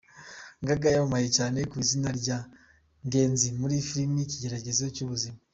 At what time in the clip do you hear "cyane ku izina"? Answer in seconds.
1.37-2.09